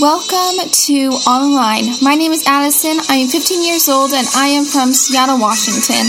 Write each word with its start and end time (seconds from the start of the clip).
welcome 0.00 0.68
to 0.68 1.08
Online. 1.24 1.88
My 2.02 2.14
name 2.14 2.32
is 2.32 2.44
Addison. 2.46 3.00
I 3.08 3.16
am 3.16 3.28
15 3.28 3.64
years 3.64 3.88
old 3.88 4.12
and 4.12 4.26
I 4.36 4.48
am 4.52 4.64
from 4.64 4.92
Seattle, 4.92 5.40
Washington. 5.40 6.04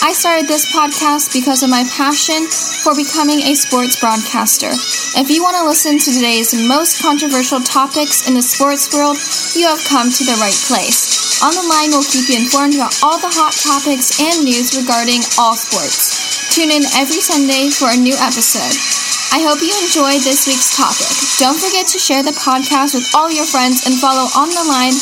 I 0.00 0.16
started 0.16 0.48
this 0.48 0.72
podcast 0.72 1.32
because 1.36 1.60
of 1.62 1.68
my 1.68 1.84
passion 1.92 2.48
for 2.48 2.96
becoming 2.96 3.44
a 3.44 3.52
sports 3.52 4.00
broadcaster. 4.00 4.72
If 5.20 5.28
you 5.28 5.44
want 5.44 5.56
to 5.60 5.68
listen 5.68 5.98
to 6.00 6.10
today's 6.16 6.56
most 6.68 7.02
controversial 7.02 7.60
topics 7.60 8.24
in 8.24 8.32
the 8.32 8.44
sports 8.44 8.88
world, 8.94 9.20
you 9.52 9.68
have 9.68 9.84
come 9.84 10.08
to 10.08 10.24
the 10.24 10.38
right 10.40 10.60
place. 10.64 11.44
On 11.44 11.52
the 11.52 11.66
line 11.68 11.92
will 11.92 12.08
keep 12.08 12.32
you 12.32 12.40
informed 12.40 12.76
about 12.80 12.96
all 13.04 13.20
the 13.20 13.32
hot 13.32 13.52
topics 13.52 14.16
and 14.16 14.48
news 14.48 14.72
regarding 14.80 15.20
all 15.36 15.52
sports. 15.52 16.56
Tune 16.56 16.72
in 16.72 16.88
every 16.96 17.20
Sunday 17.20 17.68
for 17.68 17.92
a 17.92 18.00
new 18.00 18.16
episode. 18.16 19.05
I 19.32 19.42
hope 19.42 19.60
you 19.60 19.74
enjoyed 19.82 20.22
this 20.22 20.46
week's 20.46 20.76
topic. 20.76 21.10
Don't 21.38 21.58
forget 21.58 21.86
to 21.88 21.98
share 21.98 22.22
the 22.22 22.36
podcast 22.36 22.94
with 22.94 23.08
all 23.14 23.30
your 23.30 23.46
friends 23.46 23.86
and 23.86 23.94
follow 23.98 24.26
on 24.38 24.48
the 24.48 24.64
line 24.68 24.94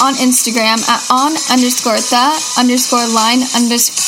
on 0.00 0.14
Instagram 0.18 0.80
at 0.88 1.02
on 1.12 1.36
underscore 1.52 2.00
the 2.10 2.26
underscore 2.58 3.06
line 3.12 3.44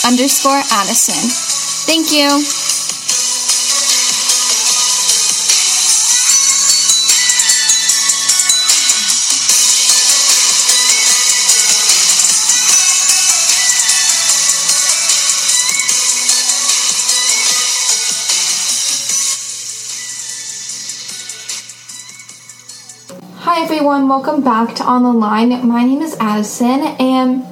underscore 0.09 0.62
Addison. 0.73 1.23
Thank 1.87 2.11
you. 2.11 2.63
Hi 23.45 23.62
everyone, 23.62 24.09
welcome 24.09 24.40
back 24.40 24.74
to 24.76 24.84
On 24.84 25.02
the 25.02 25.12
Line. 25.12 25.68
My 25.68 25.84
name 25.84 26.00
is 26.00 26.16
Addison, 26.18 26.80
and 26.98 27.45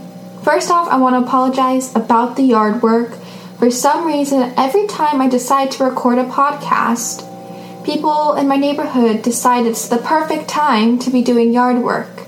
first 0.43 0.71
off, 0.71 0.89
I 0.89 0.97
want 0.97 1.17
to 1.17 1.29
apologize 1.29 1.95
about 1.95 2.35
the 2.35 2.45
yard 2.45 2.81
work. 2.81 3.13
For 3.59 3.71
some 3.71 4.07
reason, 4.07 4.55
every 4.57 4.87
time 4.87 5.21
I 5.21 5.29
decide 5.29 5.71
to 5.73 5.85
record 5.85 6.17
a 6.17 6.25
podcast, 6.25 7.29
people 7.85 8.37
in 8.37 8.49
my 8.49 8.57
neighborhood 8.57 9.21
decide 9.21 9.67
it's 9.67 9.87
the 9.87 9.99
perfect 9.99 10.49
time 10.49 10.99
to 11.01 11.11
be 11.11 11.23
doing 11.23 11.53
yard 11.53 11.83
work. 11.83 12.23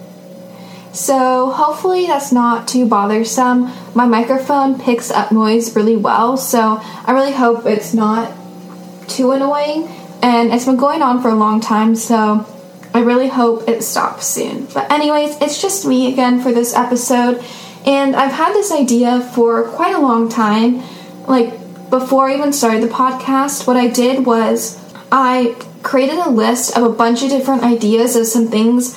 So, 0.93 1.51
hopefully, 1.51 2.07
that's 2.07 2.33
not 2.33 2.69
too 2.69 2.87
bothersome. 2.87 3.71
My 3.95 4.05
microphone 4.05 4.79
picks 4.79 5.11
up 5.11 5.33
noise 5.33 5.75
really 5.75 5.97
well, 5.97 6.37
so 6.37 6.83
I 7.07 7.13
really 7.13 7.33
hope 7.33 7.65
it's 7.65 7.95
not 7.95 8.31
too 9.09 9.31
annoying. 9.31 9.89
And 10.21 10.53
it's 10.53 10.67
been 10.67 10.77
going 10.77 11.01
on 11.01 11.23
for 11.23 11.31
a 11.31 11.35
long 11.35 11.63
time, 11.63 11.97
so 11.97 12.47
I 12.95 13.01
really 13.01 13.29
hope 13.29 13.69
it 13.69 13.83
stops 13.83 14.25
soon. 14.29 14.67
But, 14.67 14.91
anyways, 14.91 15.41
it's 15.41 15.61
just 15.61 15.85
me 15.85 16.13
again 16.13 16.41
for 16.41 16.53
this 16.53 16.75
episode, 16.75 17.45
and 17.85 18.15
I've 18.15 18.33
had 18.33 18.55
this 18.55 18.71
idea 18.71 19.21
for 19.35 19.65
quite 19.65 19.97
a 19.97 20.01
long 20.01 20.29
time. 20.29 20.81
Like, 21.27 21.91
before 21.91 22.29
I 22.29 22.37
even 22.37 22.53
started 22.53 22.85
the 22.85 22.89
podcast, 22.89 23.67
what 23.67 23.77
I 23.77 23.89
did 23.89 24.25
was 24.25 24.81
I 25.11 25.57
created 25.83 26.19
a 26.19 26.31
list 26.31 26.77
of 26.77 26.85
a 26.85 26.89
bunch 26.89 27.25
of 27.25 27.31
different 27.31 27.65
ideas 27.65 28.15
of 28.15 28.27
some 28.27 28.47
things 28.47 28.97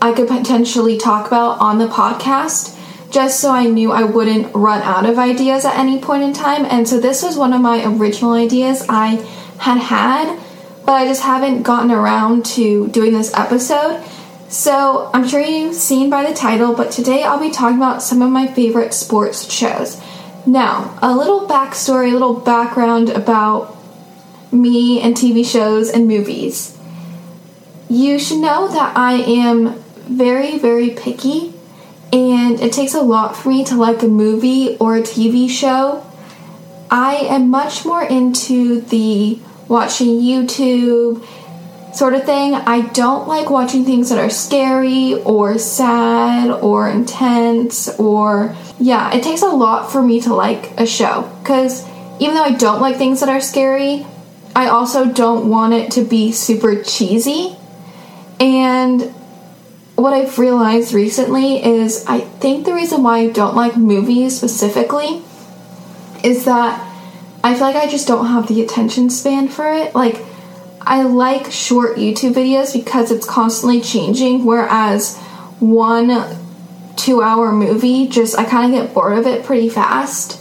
I 0.00 0.12
could 0.12 0.26
potentially 0.26 0.96
talk 0.96 1.26
about 1.26 1.60
on 1.60 1.78
the 1.78 1.86
podcast, 1.86 2.80
just 3.10 3.40
so 3.40 3.50
I 3.50 3.66
knew 3.66 3.92
I 3.92 4.04
wouldn't 4.04 4.54
run 4.54 4.80
out 4.80 5.04
of 5.04 5.18
ideas 5.18 5.66
at 5.66 5.78
any 5.78 6.00
point 6.00 6.22
in 6.22 6.32
time. 6.32 6.64
And 6.64 6.88
so, 6.88 6.98
this 6.98 7.22
was 7.22 7.36
one 7.36 7.52
of 7.52 7.60
my 7.60 7.84
original 7.84 8.32
ideas 8.32 8.86
I 8.88 9.16
had 9.58 9.78
had 9.78 10.43
but 10.84 10.92
I 10.92 11.06
just 11.06 11.22
haven't 11.22 11.62
gotten 11.62 11.90
around 11.90 12.44
to 12.46 12.88
doing 12.88 13.12
this 13.12 13.32
episode. 13.34 14.02
So 14.48 15.10
I'm 15.12 15.26
sure 15.26 15.40
you've 15.40 15.74
seen 15.74 16.10
by 16.10 16.28
the 16.28 16.34
title, 16.34 16.74
but 16.74 16.90
today 16.92 17.24
I'll 17.24 17.40
be 17.40 17.50
talking 17.50 17.78
about 17.78 18.02
some 18.02 18.22
of 18.22 18.30
my 18.30 18.46
favorite 18.46 18.94
sports 18.94 19.50
shows. 19.50 20.00
Now, 20.46 20.98
a 21.00 21.16
little 21.16 21.48
backstory, 21.48 22.10
a 22.10 22.12
little 22.12 22.38
background 22.38 23.08
about 23.08 23.76
me 24.52 25.00
and 25.00 25.14
TV 25.16 25.44
shows 25.44 25.88
and 25.90 26.06
movies. 26.06 26.78
You 27.88 28.18
should 28.18 28.38
know 28.38 28.68
that 28.68 28.96
I 28.96 29.14
am 29.14 29.74
very, 30.06 30.58
very 30.58 30.90
picky, 30.90 31.54
and 32.12 32.60
it 32.60 32.72
takes 32.72 32.94
a 32.94 33.00
lot 33.00 33.36
for 33.36 33.48
me 33.48 33.64
to 33.64 33.74
like 33.74 34.02
a 34.02 34.06
movie 34.06 34.76
or 34.76 34.96
a 34.96 35.02
TV 35.02 35.48
show. 35.48 36.04
I 36.90 37.16
am 37.16 37.50
much 37.50 37.84
more 37.84 38.04
into 38.04 38.82
the 38.82 39.40
watching 39.68 40.20
YouTube 40.20 41.24
sort 41.94 42.14
of 42.14 42.24
thing. 42.24 42.54
I 42.54 42.82
don't 42.88 43.28
like 43.28 43.50
watching 43.50 43.84
things 43.84 44.08
that 44.10 44.18
are 44.18 44.30
scary 44.30 45.14
or 45.22 45.58
sad 45.58 46.50
or 46.50 46.88
intense 46.88 47.88
or 47.98 48.56
yeah, 48.78 49.14
it 49.14 49.22
takes 49.22 49.42
a 49.42 49.46
lot 49.46 49.92
for 49.92 50.02
me 50.02 50.20
to 50.22 50.34
like 50.34 50.78
a 50.78 50.86
show 50.86 51.30
cuz 51.44 51.84
even 52.20 52.34
though 52.34 52.44
I 52.44 52.52
don't 52.52 52.80
like 52.80 52.96
things 52.96 53.20
that 53.20 53.28
are 53.28 53.40
scary, 53.40 54.06
I 54.54 54.68
also 54.68 55.06
don't 55.06 55.48
want 55.48 55.74
it 55.74 55.90
to 55.92 56.04
be 56.04 56.32
super 56.32 56.82
cheesy. 56.82 57.56
And 58.38 59.12
what 59.96 60.12
I've 60.12 60.38
realized 60.38 60.92
recently 60.92 61.64
is 61.64 62.04
I 62.06 62.20
think 62.20 62.64
the 62.64 62.74
reason 62.74 63.02
why 63.02 63.18
I 63.18 63.28
don't 63.30 63.54
like 63.54 63.76
movies 63.76 64.36
specifically 64.36 65.22
is 66.22 66.44
that 66.44 66.93
I 67.44 67.52
feel 67.52 67.66
like 67.66 67.76
I 67.76 67.86
just 67.86 68.08
don't 68.08 68.26
have 68.26 68.48
the 68.48 68.62
attention 68.62 69.10
span 69.10 69.48
for 69.48 69.70
it. 69.70 69.94
Like, 69.94 70.16
I 70.80 71.02
like 71.02 71.52
short 71.52 71.98
YouTube 71.98 72.32
videos 72.32 72.72
because 72.72 73.10
it's 73.10 73.26
constantly 73.26 73.82
changing, 73.82 74.46
whereas 74.46 75.18
one 75.60 76.40
two 76.96 77.20
hour 77.20 77.52
movie, 77.52 78.08
just 78.08 78.38
I 78.38 78.44
kind 78.44 78.72
of 78.72 78.80
get 78.80 78.94
bored 78.94 79.18
of 79.18 79.26
it 79.26 79.44
pretty 79.44 79.68
fast. 79.68 80.40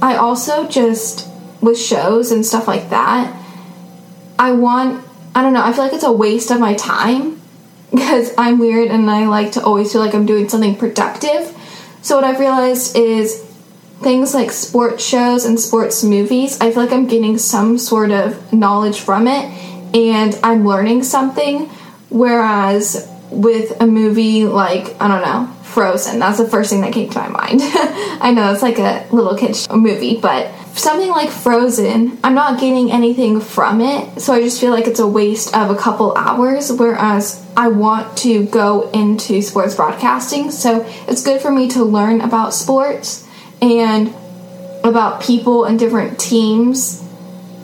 I 0.00 0.16
also 0.16 0.68
just, 0.68 1.28
with 1.60 1.78
shows 1.78 2.30
and 2.30 2.46
stuff 2.46 2.68
like 2.68 2.90
that, 2.90 3.36
I 4.38 4.52
want, 4.52 5.04
I 5.34 5.42
don't 5.42 5.52
know, 5.52 5.64
I 5.64 5.72
feel 5.72 5.82
like 5.82 5.94
it's 5.94 6.04
a 6.04 6.12
waste 6.12 6.52
of 6.52 6.60
my 6.60 6.74
time 6.74 7.40
because 7.90 8.32
I'm 8.38 8.60
weird 8.60 8.88
and 8.88 9.10
I 9.10 9.26
like 9.26 9.52
to 9.52 9.64
always 9.64 9.90
feel 9.90 10.00
like 10.00 10.14
I'm 10.14 10.26
doing 10.26 10.48
something 10.48 10.76
productive. 10.76 11.52
So, 12.02 12.14
what 12.14 12.24
I've 12.24 12.38
realized 12.38 12.96
is 12.96 13.45
things 14.00 14.34
like 14.34 14.50
sports 14.50 15.04
shows 15.04 15.44
and 15.44 15.58
sports 15.58 16.04
movies, 16.04 16.60
I 16.60 16.70
feel 16.70 16.84
like 16.84 16.92
I'm 16.92 17.06
getting 17.06 17.38
some 17.38 17.78
sort 17.78 18.10
of 18.10 18.52
knowledge 18.52 19.00
from 19.00 19.26
it 19.26 19.44
and 19.94 20.38
I'm 20.42 20.66
learning 20.66 21.02
something. 21.02 21.66
Whereas 22.08 23.10
with 23.30 23.80
a 23.80 23.86
movie 23.86 24.44
like, 24.44 25.00
I 25.00 25.08
don't 25.08 25.22
know, 25.22 25.52
Frozen, 25.62 26.18
that's 26.18 26.38
the 26.38 26.48
first 26.48 26.70
thing 26.70 26.82
that 26.82 26.92
came 26.92 27.10
to 27.10 27.18
my 27.18 27.28
mind. 27.28 27.60
I 27.62 28.32
know 28.32 28.52
it's 28.52 28.62
like 28.62 28.78
a 28.78 29.06
little 29.10 29.36
kid's 29.36 29.68
movie, 29.68 30.18
but 30.20 30.52
something 30.74 31.10
like 31.10 31.30
Frozen, 31.30 32.18
I'm 32.22 32.34
not 32.34 32.60
getting 32.60 32.92
anything 32.92 33.40
from 33.40 33.80
it, 33.80 34.20
so 34.20 34.32
I 34.32 34.40
just 34.40 34.60
feel 34.60 34.70
like 34.70 34.86
it's 34.86 35.00
a 35.00 35.06
waste 35.06 35.54
of 35.54 35.70
a 35.70 35.76
couple 35.76 36.16
hours. 36.16 36.72
Whereas 36.72 37.44
I 37.56 37.68
want 37.68 38.16
to 38.18 38.46
go 38.46 38.90
into 38.90 39.42
sports 39.42 39.74
broadcasting, 39.74 40.50
so 40.50 40.86
it's 41.08 41.22
good 41.22 41.40
for 41.40 41.50
me 41.50 41.68
to 41.70 41.84
learn 41.84 42.20
about 42.20 42.54
sports 42.54 43.25
and 43.66 44.14
about 44.84 45.22
people 45.22 45.64
and 45.64 45.78
different 45.78 46.18
teams 46.18 47.02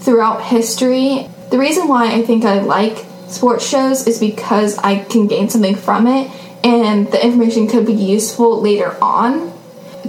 throughout 0.00 0.42
history. 0.42 1.28
The 1.50 1.58
reason 1.58 1.86
why 1.86 2.12
I 2.12 2.22
think 2.22 2.44
I 2.44 2.60
like 2.60 3.06
sports 3.28 3.66
shows 3.66 4.06
is 4.06 4.18
because 4.18 4.76
I 4.78 5.04
can 5.04 5.26
gain 5.26 5.48
something 5.48 5.76
from 5.76 6.06
it 6.06 6.30
and 6.64 7.06
the 7.10 7.24
information 7.24 7.68
could 7.68 7.86
be 7.86 7.94
useful 7.94 8.60
later 8.60 8.96
on. 9.02 9.52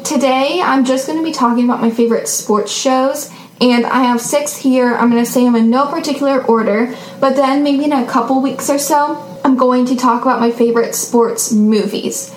Today, 0.04 0.62
I'm 0.62 0.86
just 0.86 1.08
going 1.08 1.20
to 1.20 1.24
be 1.24 1.32
talking 1.32 1.66
about 1.66 1.82
my 1.82 1.92
favorite 1.92 2.28
sports 2.28 2.72
shows, 2.72 3.32
and 3.62 3.86
I 3.86 4.04
have 4.04 4.20
six 4.20 4.58
here. 4.58 4.94
I'm 4.96 5.10
going 5.10 5.24
to 5.24 5.32
say 5.32 5.44
them 5.46 5.56
in 5.56 5.70
no 5.70 5.88
particular 5.88 6.44
order, 6.44 6.96
but 7.20 7.36
then 7.36 7.64
maybe 7.64 7.86
in 7.86 7.94
a 7.94 8.06
couple 8.06 8.42
weeks 8.42 8.70
or 8.70 8.78
so, 8.78 9.40
I'm 9.46 9.56
going 9.56 9.86
to 9.88 9.96
talk 9.96 10.24
about 10.24 10.40
my 10.40 10.52
favorite 10.52 10.96
sports 10.96 11.52
movies. 11.52 12.36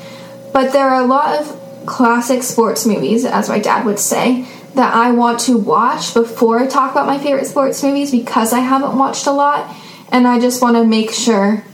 But 0.53 0.73
there 0.73 0.89
are 0.89 1.03
a 1.03 1.07
lot 1.07 1.41
of 1.41 1.66
classic 1.87 2.43
sports 2.43 2.87
movies, 2.87 3.25
as 3.25 3.49
my 3.49 3.59
dad 3.59 3.87
would 3.87 3.99
say, 3.99 4.47
that 4.75 4.95
I 4.95 5.13
want 5.13 5.41
to 5.41 5.57
watch 5.57 6.13
before 6.13 6.59
I 6.59 6.67
talk 6.67 6.91
about 6.93 7.07
my 7.07 7.19
favorite 7.19 7.47
sports 7.47 7.83
movies 7.83 8.11
because 8.11 8.53
I 8.53 8.61
haven't 8.61 8.97
watched 8.97 9.27
a 9.27 9.33
lot 9.33 9.75
and 10.13 10.27
I 10.27 10.39
just 10.39 10.61
want 10.61 10.77
to 10.77 10.85
make 10.85 11.11
sure 11.11 11.65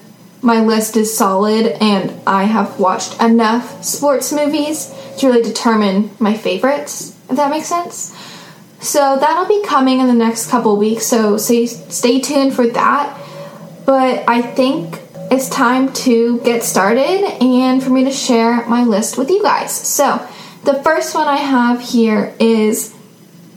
my 0.41 0.61
list 0.61 0.97
is 0.97 1.17
solid 1.17 1.67
and 1.81 2.13
I 2.27 2.45
have 2.45 2.79
watched 2.79 3.21
enough 3.21 3.85
sports 3.85 4.33
movies 4.33 4.95
to 5.19 5.29
really 5.29 5.43
determine 5.43 6.11
my 6.19 6.35
favorites, 6.35 7.17
if 7.29 7.37
that 7.37 7.51
makes 7.51 7.67
sense. 7.67 8.17
So 8.81 9.17
that'll 9.19 9.47
be 9.47 9.65
coming 9.65 10.01
in 10.01 10.09
the 10.09 10.15
next 10.15 10.51
couple 10.51 10.77
weeks, 10.77 11.07
so 11.07 11.37
stay, 11.37 11.67
stay 11.67 12.21
tuned 12.21 12.55
for 12.55 12.67
that. 12.67 13.19
But 13.87 14.25
I 14.29 14.43
think 14.43 15.02
it's 15.33 15.49
time 15.49 15.91
to 15.95 16.39
get 16.41 16.63
started 16.63 17.25
and 17.43 17.83
for 17.83 17.89
me 17.89 18.05
to 18.05 18.11
share 18.11 18.67
my 18.67 18.85
list 18.85 19.17
with 19.17 19.31
you 19.31 19.43
guys. 19.43 19.75
So, 19.75 20.29
the 20.65 20.83
first 20.83 21.15
one 21.15 21.27
I 21.27 21.39
have 21.39 21.81
here 21.81 22.35
is 22.39 22.95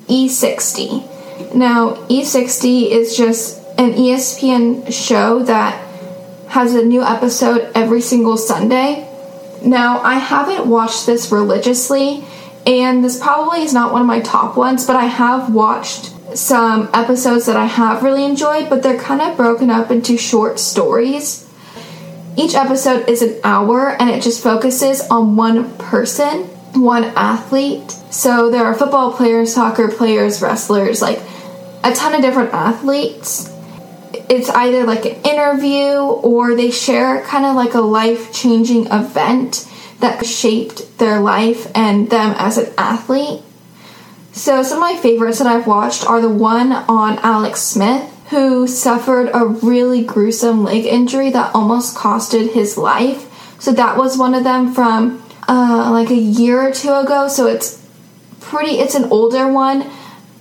E60. 0.08 1.54
Now, 1.54 1.96
E60 2.08 2.90
is 2.90 3.18
just 3.18 3.60
an 3.78 3.92
ESPN 3.92 4.92
show 4.94 5.44
that 5.44 5.76
has 6.48 6.74
a 6.74 6.86
new 6.86 7.04
episode 7.04 7.70
every 7.76 8.00
single 8.00 8.38
Sunday. 8.38 9.06
Now, 9.62 10.00
I 10.00 10.14
haven't 10.14 10.68
watched 10.68 11.06
this 11.06 11.30
religiously, 11.30 12.24
and 12.66 13.04
this 13.04 13.20
probably 13.20 13.64
is 13.64 13.74
not 13.74 13.92
one 13.92 14.00
of 14.00 14.08
my 14.08 14.22
top 14.22 14.56
ones, 14.56 14.88
but 14.88 14.96
I 14.96 15.06
have 15.06 15.54
watched 15.54 16.14
some 16.38 16.90
episodes 16.94 17.46
that 17.48 17.58
I 17.58 17.66
have 17.66 18.02
really 18.02 18.24
enjoyed, 18.24 18.70
but 18.70 18.82
they're 18.82 18.98
kind 18.98 19.22
of 19.22 19.36
broken 19.36 19.70
up 19.70 19.92
into 19.92 20.18
short 20.18 20.58
stories. 20.58 21.45
Each 22.38 22.54
episode 22.54 23.08
is 23.08 23.22
an 23.22 23.40
hour 23.44 23.90
and 23.90 24.10
it 24.10 24.22
just 24.22 24.44
focuses 24.44 25.02
on 25.10 25.38
one 25.38 25.72
person, 25.78 26.44
one 26.74 27.06
athlete. 27.16 27.90
So 28.12 28.52
there 28.52 28.66
are 28.66 28.76
football 28.76 29.14
players, 29.14 29.54
soccer 29.54 29.88
players, 29.88 30.42
wrestlers, 30.42 31.02
like 31.02 31.22
a 31.84 31.94
ton 31.94 32.14
of 32.14 32.22
different 32.22 32.54
athletes. 32.54 33.50
It's 34.30 34.50
either 34.50 34.84
like 34.86 35.06
an 35.06 35.22
interview 35.24 35.98
or 35.98 36.56
they 36.56 36.72
share 36.72 37.22
kind 37.22 37.46
of 37.46 37.56
like 37.56 37.74
a 37.74 37.82
life 37.82 38.34
changing 38.34 38.88
event 38.88 39.70
that 40.00 40.26
shaped 40.26 40.98
their 40.98 41.22
life 41.22 41.72
and 41.74 42.10
them 42.10 42.36
as 42.38 42.58
an 42.58 42.74
athlete. 42.78 43.42
So, 44.34 44.64
some 44.64 44.80
of 44.80 44.82
my 44.82 44.98
favorites 44.98 45.38
that 45.38 45.48
I've 45.48 45.66
watched 45.66 46.06
are 46.06 46.20
the 46.20 46.30
one 46.30 46.74
on 46.74 47.18
Alex 47.20 47.62
Smith, 47.62 48.12
who 48.30 48.68
suffered 48.68 49.30
a 49.34 49.46
really 49.46 50.04
gruesome 50.04 50.64
leg 50.64 50.86
injury 50.86 51.30
that 51.30 51.54
almost 51.54 51.96
costed 51.96 52.54
his 52.54 52.78
life. 52.78 53.32
So, 53.62 53.72
that 53.74 53.98
was 53.98 54.18
one 54.18 54.34
of 54.34 54.44
them 54.44 54.74
from 54.74 55.24
uh, 55.48 55.90
like 55.92 56.10
a 56.10 56.16
year 56.16 56.68
or 56.68 56.72
two 56.72 56.94
ago. 56.94 57.28
So, 57.28 57.48
it's 57.48 57.86
pretty, 58.42 58.80
it's 58.80 58.96
an 58.96 59.06
older 59.06 59.52
one, 59.52 59.90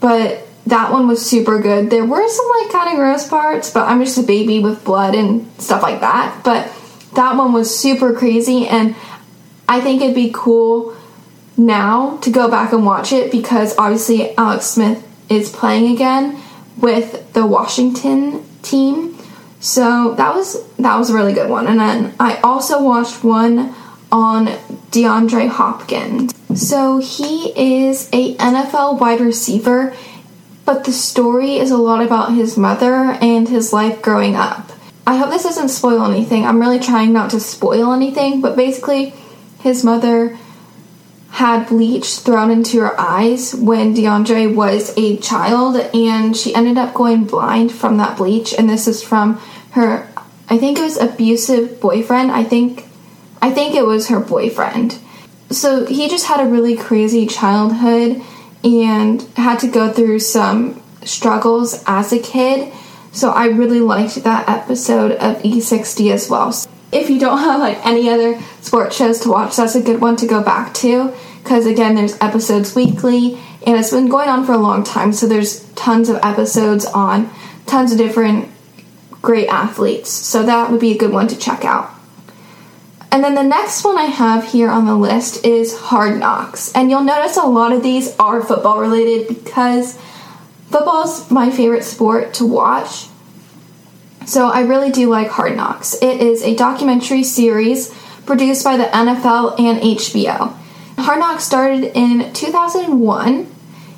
but 0.01 0.47
that 0.67 0.91
one 0.93 1.07
was 1.07 1.25
super 1.25 1.61
good. 1.61 1.91
There 1.91 2.05
were 2.05 2.29
some 2.29 2.49
like 2.61 2.73
kind 2.73 2.91
of 2.91 2.97
gross 2.97 3.29
parts, 3.29 3.71
but 3.71 3.89
I'm 3.89 4.03
just 4.03 4.19
a 4.19 4.23
baby 4.23 4.61
with 4.61 4.85
blood 4.85 5.15
and 5.15 5.51
stuff 5.61 5.83
like 5.83 6.01
that. 6.01 6.41
But 6.45 6.73
that 7.15 7.37
one 7.37 7.53
was 7.53 7.77
super 7.77 8.13
crazy, 8.13 8.67
and 8.67 8.97
I 9.69 9.81
think 9.81 10.03
it'd 10.03 10.15
be 10.15 10.31
cool 10.33 10.97
now 11.57 12.17
to 12.19 12.31
go 12.31 12.51
back 12.51 12.73
and 12.73 12.85
watch 12.85 13.13
it 13.13 13.31
because 13.31 13.77
obviously 13.79 14.37
Alex 14.37 14.67
Smith 14.67 15.07
is 15.29 15.51
playing 15.51 15.95
again 15.95 16.41
with 16.77 17.33
the 17.33 17.47
Washington 17.47 18.45
team. 18.63 19.17
So 19.61 20.15
that 20.15 20.35
was 20.35 20.63
that 20.77 20.97
was 20.97 21.11
a 21.11 21.15
really 21.15 21.33
good 21.33 21.49
one. 21.49 21.67
And 21.67 21.79
then 21.81 22.15
I 22.21 22.37
also 22.39 22.83
watched 22.83 23.25
one 23.25 23.75
on 24.13 24.47
DeAndre 24.91 25.49
Hopkins. 25.49 26.33
So 26.55 26.99
he 26.99 27.53
is 27.57 28.09
a 28.13 28.37
NFL 28.37 29.01
wide 29.01 29.21
receiver, 29.21 29.95
but 30.65 30.85
the 30.85 30.93
story 30.93 31.57
is 31.57 31.71
a 31.71 31.77
lot 31.77 32.05
about 32.05 32.35
his 32.35 32.57
mother 32.57 33.19
and 33.21 33.49
his 33.49 33.73
life 33.73 34.03
growing 34.03 34.37
up. 34.37 34.71
I 35.07 35.17
hope 35.17 35.31
this 35.31 35.43
doesn't 35.43 35.69
spoil 35.69 36.05
anything. 36.05 36.45
I'm 36.45 36.61
really 36.61 36.79
trying 36.79 37.13
not 37.13 37.31
to 37.31 37.41
spoil 37.41 37.93
anything, 37.93 38.41
but 38.41 38.57
basically 38.57 39.15
his 39.61 39.85
mother 39.85 40.39
had 41.35 41.67
bleach 41.67 42.19
thrown 42.19 42.49
into 42.49 42.79
her 42.79 42.95
eyes 43.01 43.57
when 43.57 43.93
DeAndre 43.93 44.55
was 44.55 44.97
a 44.97 45.17
child, 45.17 45.75
and 45.93 46.37
she 46.37 46.55
ended 46.55 46.79
up 46.79 46.95
going 46.95 47.25
blind 47.25 47.73
from 47.73 47.97
that 47.97 48.17
bleach. 48.17 48.55
And 48.55 48.71
this 48.71 48.87
is 48.87 49.03
from 49.03 49.41
her, 49.73 50.09
I 50.49 50.59
think 50.59 50.79
it 50.79 50.83
was 50.83 50.97
abusive 50.97 51.81
boyfriend. 51.81 52.31
I 52.31 52.45
think, 52.45 52.87
I 53.43 53.51
think 53.51 53.75
it 53.75 53.85
was 53.85 54.07
her 54.11 54.21
boyfriend. 54.21 54.97
So 55.51 55.85
he 55.87 56.09
just 56.09 56.27
had 56.27 56.39
a 56.39 56.49
really 56.49 56.77
crazy 56.77 57.27
childhood 57.27 58.23
and 58.63 59.23
had 59.37 59.59
to 59.59 59.67
go 59.67 59.93
through 59.93 60.21
some 60.21 60.81
struggles 61.03 61.83
as 61.85 62.13
a 62.13 62.21
kid. 62.21 62.73
So 63.11 63.31
I 63.31 63.47
really 63.47 63.81
liked 63.81 64.23
that 64.23 64.49
episode 64.49 65.11
of 65.11 65.43
E60 65.43 66.13
as 66.13 66.31
well 66.31 66.53
if 66.95 67.11
you 67.11 67.19
don't 67.19 67.39
have 67.39 67.61
like 67.61 67.85
any 67.85 68.09
other 68.09 68.41
sports 68.61 68.97
shows 68.97 69.21
to 69.21 69.29
watch, 69.29 69.57
that's 69.57 69.75
a 69.75 69.83
good 69.83 70.01
one 70.01 70.17
to 70.17 70.27
go 70.27 70.43
back 70.43 70.73
to 70.75 71.13
because 71.43 71.67
again, 71.67 71.95
there's 71.95 72.17
episodes 72.21 72.75
weekly 72.75 73.39
and 73.67 73.77
it's 73.77 73.91
been 73.91 74.09
going 74.09 74.29
on 74.29 74.47
for 74.47 74.53
a 74.53 74.59
long 74.59 74.85
time. 74.85 75.13
So 75.13 75.27
there's 75.27 75.65
tons 75.73 76.09
of 76.09 76.17
episodes 76.23 76.87
on 76.87 77.31
tons 77.67 77.93
of 77.93 77.99
different 77.99 78.49
great 79.21 79.49
athletes. 79.49 80.11
So 80.11 80.45
that 80.45 80.71
would 80.71 80.81
be 80.81 80.93
a 80.93 80.99
good 80.99 81.13
one 81.13 81.29
to 81.29 81.39
check 81.39 81.65
out. 81.65 81.91
And 83.11 83.23
then 83.23 83.35
the 83.35 83.43
next 83.43 83.85
one 83.85 83.97
I 83.97 84.05
have 84.05 84.45
here 84.45 84.69
on 84.69 84.87
the 84.87 84.97
list 84.97 85.45
is 85.45 85.79
Hard 85.79 86.19
Knocks. 86.19 86.73
And 86.73 86.91
you'll 86.91 87.05
notice 87.05 87.37
a 87.37 87.47
lot 87.47 87.73
of 87.73 87.83
these 87.83 88.17
are 88.19 88.43
football 88.43 88.81
related 88.81 89.29
because 89.29 89.99
football 90.71 91.05
is 91.05 91.31
my 91.31 91.51
favorite 91.51 91.85
sport 91.85 92.35
to 92.35 92.47
watch. 92.47 93.07
So 94.27 94.49
I 94.49 94.61
really 94.61 94.91
do 94.91 95.09
like 95.09 95.29
Hard 95.29 95.57
Knocks. 95.57 95.95
It 96.03 96.21
is 96.21 96.43
a 96.43 96.55
documentary 96.55 97.25
series 97.25 97.95
produced 98.27 98.65
by 98.65 98.77
the 98.77 98.85
NFL 98.85 99.59
and 99.61 99.81
HBO. 99.81 100.57
Hard 100.99 101.19
Knocks 101.19 101.45
started 101.45 101.97
in 101.97 102.33
2001 102.33 103.55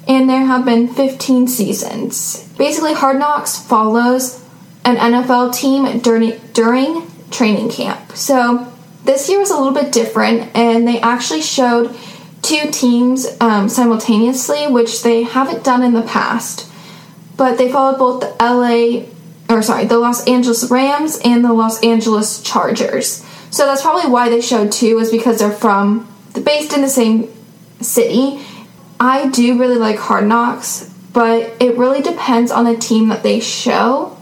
and 0.09 0.29
there 0.29 0.45
have 0.45 0.65
been 0.65 0.89
15 0.89 1.49
seasons. 1.49 2.49
Basically, 2.57 2.95
Hard 2.95 3.19
Knocks 3.19 3.59
follows 3.59 4.43
an 4.85 4.97
NFL 4.97 5.55
team 5.55 5.99
during, 6.01 6.39
during 6.53 7.07
training 7.31 7.71
camp. 7.71 8.13
So 8.13 8.73
this 9.05 9.29
year 9.29 9.39
was 9.39 9.51
a 9.51 9.57
little 9.57 9.75
bit 9.75 9.93
different 9.93 10.55
and 10.57 10.87
they 10.87 11.01
actually 11.01 11.43
showed 11.43 11.95
two 12.43 12.71
teams 12.71 13.27
um, 13.41 13.69
simultaneously, 13.69 14.67
which 14.69 15.03
they 15.03 15.23
haven't 15.23 15.65
done 15.65 15.83
in 15.83 15.93
the 15.93 16.03
past. 16.03 16.71
But 17.37 17.59
they 17.59 17.71
followed 17.71 17.99
both 17.99 18.21
the 18.21 18.35
LA 18.43 19.07
or 19.49 19.63
sorry, 19.63 19.85
the 19.87 19.99
Los 19.99 20.27
Angeles 20.27 20.71
Rams 20.71 21.21
and 21.25 21.45
the 21.45 21.53
Los 21.53 21.83
Angeles 21.83 22.43
Chargers. 22.43 23.25
So 23.51 23.67
that's 23.67 23.83
probably 23.83 24.11
why 24.11 24.29
they 24.29 24.41
showed 24.41 24.73
two, 24.73 24.99
is 24.99 25.11
because 25.11 25.39
they're 25.39 25.51
from, 25.51 26.13
based 26.45 26.75
in 26.75 26.83
the 26.83 26.89
same 26.89 27.33
city. 27.81 28.45
I 28.99 29.29
do 29.29 29.59
really 29.59 29.77
like 29.77 29.99
Hard 29.99 30.27
Knocks, 30.27 30.93
but 31.13 31.55
it 31.61 31.77
really 31.77 32.03
depends 32.03 32.51
on 32.51 32.65
the 32.65 32.77
team 32.77 33.09
that 33.09 33.23
they 33.23 33.41
show. 33.41 34.17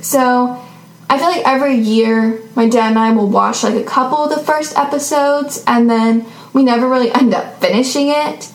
So 0.00 0.62
I 1.08 1.18
feel 1.18 1.28
like 1.28 1.46
every 1.46 1.76
year 1.76 2.40
my 2.56 2.68
dad 2.68 2.90
and 2.90 2.98
I 2.98 3.12
will 3.12 3.28
watch 3.28 3.62
like 3.62 3.74
a 3.74 3.84
couple 3.84 4.18
of 4.18 4.30
the 4.30 4.42
first 4.42 4.76
episodes 4.76 5.62
and 5.66 5.88
then 5.88 6.26
we 6.52 6.64
never 6.64 6.88
really 6.88 7.12
end 7.12 7.34
up 7.34 7.60
finishing 7.60 8.08
it. 8.08 8.50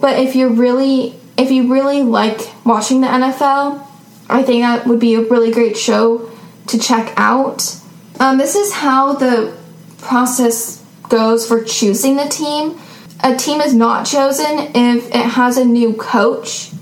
But 0.00 0.18
if 0.18 0.34
you're 0.34 0.50
really 0.50 1.14
if 1.36 1.50
you 1.50 1.72
really 1.72 2.02
like 2.02 2.40
watching 2.64 3.00
the 3.00 3.06
NFL, 3.06 3.86
I 4.28 4.42
think 4.42 4.62
that 4.62 4.86
would 4.86 5.00
be 5.00 5.14
a 5.14 5.20
really 5.20 5.50
great 5.50 5.76
show 5.76 6.30
to 6.68 6.78
check 6.78 7.12
out. 7.16 7.76
Um, 8.20 8.38
this 8.38 8.54
is 8.54 8.72
how 8.72 9.14
the 9.14 9.56
process 9.98 10.84
goes 11.08 11.46
for 11.46 11.62
choosing 11.62 12.16
the 12.16 12.28
team. 12.28 12.78
A 13.22 13.36
team 13.36 13.60
is 13.60 13.74
not 13.74 14.06
chosen 14.06 14.70
if 14.74 15.08
it 15.08 15.14
has 15.14 15.56
a 15.56 15.64
new 15.64 15.92
coach, 15.94 16.72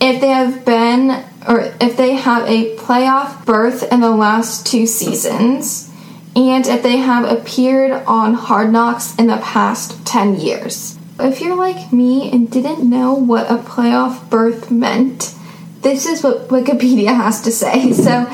if 0.00 0.20
they 0.20 0.28
have 0.28 0.64
been 0.64 1.24
or 1.46 1.72
if 1.80 1.96
they 1.96 2.14
have 2.14 2.48
a 2.48 2.76
playoff 2.76 3.44
berth 3.44 3.92
in 3.92 4.00
the 4.00 4.10
last 4.10 4.66
two 4.66 4.86
seasons, 4.86 5.90
and 6.34 6.66
if 6.66 6.82
they 6.82 6.96
have 6.96 7.24
appeared 7.24 7.92
on 8.06 8.34
Hard 8.34 8.72
Knocks 8.72 9.16
in 9.16 9.26
the 9.26 9.38
past 9.38 10.06
10 10.06 10.40
years. 10.40 10.98
If 11.18 11.40
you're 11.40 11.56
like 11.56 11.92
me 11.92 12.30
and 12.32 12.50
didn't 12.50 12.88
know 12.88 13.14
what 13.14 13.50
a 13.50 13.56
playoff 13.56 14.28
berth 14.30 14.70
meant, 14.70 15.34
this 15.82 16.06
is 16.06 16.22
what 16.22 16.48
Wikipedia 16.48 17.08
has 17.14 17.42
to 17.42 17.52
say. 17.52 17.92
So, 17.92 18.30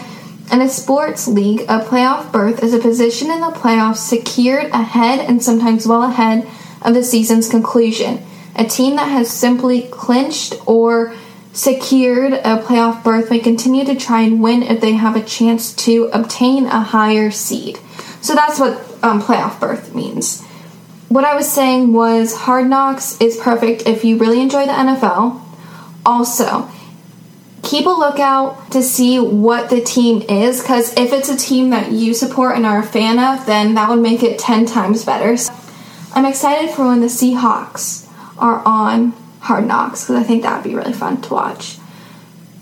in 0.51 0.63
a 0.63 0.69
sports 0.69 1.29
league, 1.29 1.63
a 1.63 1.81
playoff 1.81 2.33
berth 2.33 2.63
is 2.63 2.73
a 2.73 2.79
position 2.79 3.31
in 3.31 3.41
the 3.41 3.49
playoffs 3.49 3.99
secured 3.99 4.67
ahead 4.67 5.21
and 5.21 5.43
sometimes 5.43 5.87
well 5.87 6.05
ahead 6.05 6.49
of 6.81 6.95
the 6.95 7.05
season's 7.05 7.51
conclusion. 7.51 8.25
A 8.57 8.65
team 8.65 8.97
that 8.97 9.09
has 9.09 9.31
simply 9.31 9.83
clinched 9.83 10.55
or 10.67 11.15
secured 11.53 12.33
a 12.33 12.63
playoff 12.63 13.05
berth 13.05 13.31
may 13.31 13.41
continue 13.41 13.85
to 13.85 13.95
try 13.95 14.23
and 14.23 14.43
win 14.43 14.63
if 14.63 14.81
they 14.81 14.93
have 14.93 15.17
a 15.17 15.25
chance 15.25 15.75
to 15.75 16.05
obtain 16.13 16.67
a 16.67 16.81
higher 16.81 17.31
seed. 17.31 17.79
So 18.21 18.35
that's 18.35 18.59
what 18.59 18.79
um, 19.03 19.21
playoff 19.21 19.61
berth 19.61 19.95
means. 19.95 20.43
What 21.09 21.25
I 21.25 21.35
was 21.35 21.51
saying 21.51 21.93
was 21.93 22.35
Hard 22.35 22.69
Knocks 22.69 23.21
is 23.21 23.37
perfect 23.37 23.87
if 23.87 24.05
you 24.05 24.19
really 24.19 24.41
enjoy 24.41 24.67
the 24.67 24.73
NFL. 24.73 25.41
Also, 26.07 26.71
keep 27.69 27.85
a 27.85 27.91
lookout 27.91 28.71
to 28.71 28.83
see 28.83 29.21
what 29.21 29.69
the 29.69 29.83
team 29.83 30.23
is 30.23 30.63
because 30.63 30.97
if 30.97 31.13
it's 31.13 31.29
a 31.29 31.37
team 31.37 31.69
that 31.69 31.93
you 31.93 32.15
support 32.15 32.57
and 32.57 32.65
are 32.65 32.79
a 32.79 32.83
fan 32.83 33.19
of, 33.19 33.45
then 33.45 33.75
that 33.75 33.91
would 33.91 34.01
make 34.01 34.23
it 34.23 34.39
10 34.39 34.65
times 34.65 35.05
better. 35.05 35.37
So 35.37 35.53
I'm 36.15 36.25
excited 36.25 36.71
for 36.71 36.87
when 36.87 37.01
the 37.01 37.09
Seahawks 37.09 38.11
are 38.39 38.63
on 38.65 39.13
Hard 39.41 39.67
Knocks 39.67 40.05
because 40.05 40.17
I 40.17 40.23
think 40.23 40.43
that 40.43 40.57
would 40.57 40.69
be 40.69 40.75
really 40.75 40.95
fun 40.95 41.21
to 41.21 41.35
watch. 41.35 41.77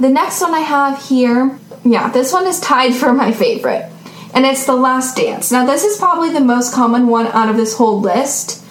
The 0.01 0.09
next 0.09 0.41
one 0.41 0.55
I 0.55 0.61
have 0.61 1.01
here, 1.07 1.57
yeah, 1.85 2.11
this 2.11 2.33
one 2.33 2.47
is 2.49 2.59
tied 2.59 2.93
for 2.93 3.13
my 3.13 3.31
favorite, 3.31 3.91
and 4.35 4.45
it's 4.45 4.67
The 4.67 4.75
Last 4.75 5.17
Dance. 5.17 5.53
Now, 5.53 5.65
this 5.65 5.85
is 5.85 5.97
probably 5.97 6.31
the 6.33 6.41
most 6.41 6.75
common 6.75 7.07
one 7.07 7.29
out 7.29 7.49
of 7.49 7.57
this 7.57 7.77
whole 7.77 8.01
list. 8.01 8.65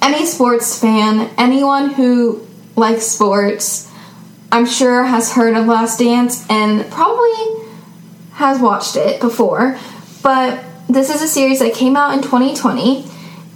Any 0.00 0.24
sports 0.24 0.80
fan, 0.80 1.30
anyone 1.36 1.90
who 1.90 2.46
likes 2.76 3.04
sports, 3.04 3.92
I'm 4.52 4.66
sure 4.66 5.04
has 5.04 5.32
heard 5.32 5.56
of 5.56 5.66
Last 5.66 5.98
Dance 5.98 6.46
and 6.48 6.90
probably 6.90 7.64
has 8.34 8.60
watched 8.60 8.96
it 8.96 9.20
before. 9.20 9.78
But 10.22 10.64
this 10.88 11.14
is 11.14 11.22
a 11.22 11.28
series 11.28 11.58
that 11.58 11.74
came 11.74 11.96
out 11.96 12.14
in 12.14 12.22
2020, 12.22 13.04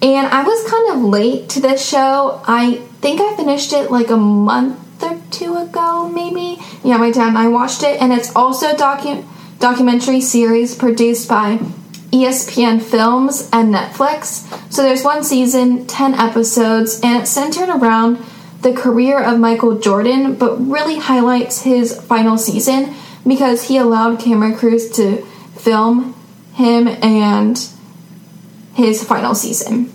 and 0.02 0.26
I 0.26 0.42
was 0.42 0.70
kind 0.70 0.90
of 0.96 1.04
late 1.04 1.48
to 1.50 1.60
this 1.60 1.86
show. 1.86 2.42
I 2.46 2.76
think 3.00 3.20
I 3.20 3.36
finished 3.36 3.72
it 3.72 3.90
like 3.90 4.10
a 4.10 4.16
month 4.16 5.02
or 5.02 5.20
two 5.30 5.56
ago, 5.56 6.08
maybe. 6.08 6.62
Yeah, 6.84 6.96
my 6.96 7.10
dad 7.10 7.28
and 7.28 7.38
I 7.38 7.48
watched 7.48 7.82
it, 7.82 8.00
and 8.00 8.12
it's 8.12 8.34
also 8.34 8.70
a 8.70 8.74
docu- 8.74 9.24
documentary 9.58 10.20
series 10.20 10.74
produced 10.74 11.28
by 11.28 11.58
ESPN 12.12 12.82
Films 12.82 13.48
and 13.52 13.72
Netflix. 13.72 14.46
So 14.72 14.82
there's 14.82 15.04
one 15.04 15.22
season, 15.22 15.86
10 15.86 16.14
episodes, 16.14 17.00
and 17.02 17.22
it's 17.22 17.30
centered 17.30 17.68
around 17.68 18.18
the 18.62 18.72
career 18.72 19.22
of 19.22 19.38
Michael 19.38 19.78
Jordan, 19.78 20.34
but 20.34 20.56
really 20.56 20.98
highlights 20.98 21.62
his 21.62 21.98
final 22.02 22.36
season 22.36 22.94
because 23.26 23.68
he 23.68 23.76
allowed 23.76 24.20
camera 24.20 24.54
crews 24.54 24.90
to 24.90 25.22
film 25.56 26.14
him 26.54 26.88
and 26.88 27.68
his 28.74 29.02
final 29.02 29.34
season. 29.34 29.92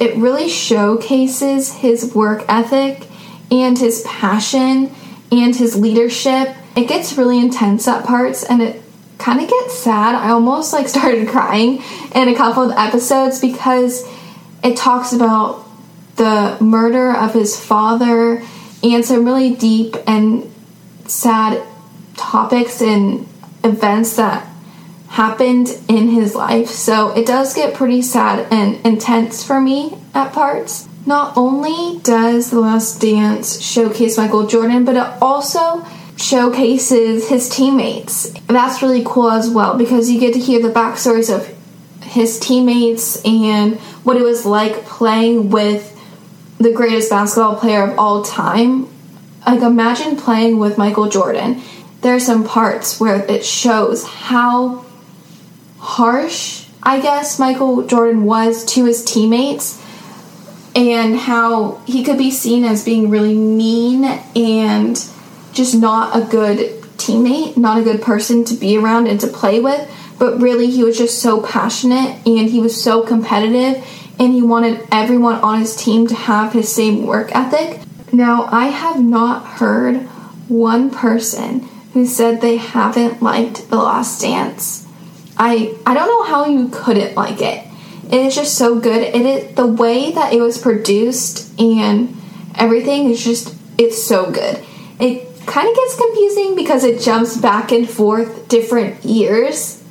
It 0.00 0.16
really 0.16 0.48
showcases 0.48 1.74
his 1.74 2.14
work 2.14 2.44
ethic 2.48 3.08
and 3.50 3.78
his 3.78 4.02
passion 4.02 4.90
and 5.32 5.56
his 5.56 5.76
leadership. 5.76 6.54
It 6.76 6.88
gets 6.88 7.16
really 7.16 7.38
intense 7.38 7.88
at 7.88 8.04
parts 8.04 8.44
and 8.44 8.60
it 8.60 8.82
kind 9.18 9.40
of 9.40 9.48
gets 9.48 9.78
sad. 9.78 10.14
I 10.14 10.30
almost 10.30 10.72
like 10.72 10.88
started 10.88 11.28
crying 11.30 11.82
in 12.14 12.28
a 12.28 12.34
couple 12.34 12.62
of 12.62 12.76
episodes 12.76 13.40
because 13.40 14.06
it 14.62 14.76
talks 14.76 15.12
about 15.12 15.65
the 16.16 16.56
murder 16.60 17.14
of 17.14 17.34
his 17.34 17.58
father 17.58 18.42
and 18.82 19.04
some 19.04 19.24
really 19.24 19.54
deep 19.54 19.96
and 20.06 20.52
sad 21.06 21.62
topics 22.16 22.80
and 22.80 23.26
events 23.64 24.16
that 24.16 24.46
happened 25.08 25.68
in 25.88 26.08
his 26.08 26.34
life. 26.34 26.68
So 26.68 27.10
it 27.10 27.26
does 27.26 27.54
get 27.54 27.74
pretty 27.74 28.02
sad 28.02 28.46
and 28.52 28.84
intense 28.84 29.44
for 29.44 29.60
me 29.60 29.96
at 30.14 30.32
parts. 30.32 30.88
Not 31.06 31.36
only 31.36 32.00
does 32.00 32.50
The 32.50 32.60
Last 32.60 33.00
Dance 33.00 33.60
showcase 33.62 34.18
Michael 34.18 34.46
Jordan, 34.46 34.84
but 34.84 34.96
it 34.96 35.22
also 35.22 35.86
showcases 36.16 37.28
his 37.28 37.48
teammates. 37.48 38.30
That's 38.46 38.82
really 38.82 39.02
cool 39.04 39.30
as 39.30 39.48
well 39.48 39.76
because 39.76 40.10
you 40.10 40.18
get 40.18 40.32
to 40.34 40.40
hear 40.40 40.60
the 40.60 40.72
backstories 40.72 41.32
of 41.34 41.54
his 42.02 42.40
teammates 42.40 43.22
and 43.24 43.78
what 44.04 44.16
it 44.16 44.22
was 44.22 44.44
like 44.44 44.84
playing 44.84 45.50
with 45.50 45.95
the 46.58 46.72
greatest 46.72 47.10
basketball 47.10 47.56
player 47.56 47.82
of 47.82 47.98
all 47.98 48.22
time. 48.22 48.88
Like, 49.46 49.62
imagine 49.62 50.16
playing 50.16 50.58
with 50.58 50.78
Michael 50.78 51.08
Jordan. 51.08 51.62
There 52.00 52.14
are 52.14 52.20
some 52.20 52.44
parts 52.44 53.00
where 53.00 53.24
it 53.30 53.44
shows 53.44 54.04
how 54.04 54.84
harsh, 55.78 56.66
I 56.82 57.00
guess, 57.00 57.38
Michael 57.38 57.86
Jordan 57.86 58.24
was 58.24 58.64
to 58.74 58.84
his 58.84 59.04
teammates 59.04 59.82
and 60.74 61.16
how 61.16 61.80
he 61.86 62.04
could 62.04 62.18
be 62.18 62.30
seen 62.30 62.64
as 62.64 62.84
being 62.84 63.08
really 63.08 63.34
mean 63.34 64.04
and 64.04 65.02
just 65.52 65.74
not 65.74 66.16
a 66.16 66.26
good 66.26 66.82
teammate, 66.98 67.56
not 67.56 67.78
a 67.78 67.82
good 67.82 68.02
person 68.02 68.44
to 68.44 68.54
be 68.54 68.76
around 68.76 69.06
and 69.06 69.18
to 69.20 69.26
play 69.26 69.60
with. 69.60 69.90
But 70.18 70.40
really, 70.40 70.70
he 70.70 70.82
was 70.82 70.96
just 70.98 71.20
so 71.20 71.42
passionate 71.42 72.26
and 72.26 72.48
he 72.50 72.60
was 72.60 72.82
so 72.82 73.02
competitive, 73.02 73.84
and 74.18 74.32
he 74.32 74.42
wanted 74.42 74.86
everyone 74.90 75.36
on 75.36 75.60
his 75.60 75.76
team 75.76 76.06
to 76.06 76.14
have 76.14 76.52
his 76.52 76.72
same 76.72 77.06
work 77.06 77.34
ethic. 77.34 77.80
Now, 78.12 78.44
I 78.50 78.66
have 78.66 79.02
not 79.02 79.44
heard 79.58 80.02
one 80.48 80.90
person 80.90 81.60
who 81.92 82.06
said 82.06 82.40
they 82.40 82.56
haven't 82.56 83.22
liked 83.22 83.68
The 83.70 83.76
Last 83.76 84.20
Dance. 84.20 84.86
I 85.36 85.74
I 85.84 85.94
don't 85.94 86.08
know 86.08 86.24
how 86.24 86.46
you 86.46 86.68
couldn't 86.68 87.14
like 87.14 87.40
it. 87.40 87.66
It 88.10 88.26
is 88.26 88.34
just 88.34 88.54
so 88.54 88.78
good. 88.78 89.02
It 89.02 89.26
is 89.26 89.54
the 89.56 89.66
way 89.66 90.12
that 90.12 90.32
it 90.32 90.40
was 90.40 90.58
produced 90.58 91.58
and 91.60 92.16
everything 92.54 93.10
is 93.10 93.22
just 93.22 93.54
it's 93.78 94.02
so 94.02 94.30
good. 94.30 94.62
It 95.00 95.26
kind 95.46 95.68
of 95.68 95.74
gets 95.74 95.96
confusing 95.96 96.54
because 96.54 96.84
it 96.84 97.00
jumps 97.00 97.36
back 97.36 97.72
and 97.72 97.88
forth 97.88 98.48
different 98.48 99.04
years. 99.04 99.82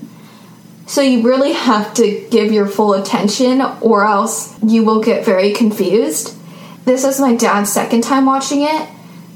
So 0.88 1.02
you 1.02 1.24
really 1.24 1.54
have 1.54 1.94
to 1.96 2.28
give 2.30 2.52
your 2.52 2.68
full 2.68 2.94
attention 2.94 3.62
or 3.82 4.06
else 4.06 4.56
you 4.64 4.84
will 4.84 5.02
get 5.02 5.26
very 5.26 5.52
confused. 5.52 6.38
This 6.86 7.04
was 7.04 7.20
my 7.20 7.36
dad's 7.36 7.72
second 7.72 8.04
time 8.04 8.26
watching 8.26 8.62
it, 8.62 8.90